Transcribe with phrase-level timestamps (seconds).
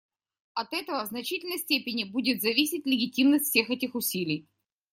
[0.55, 4.47] От этого в значительной степени будет зависеть легитимность всех этих усилий.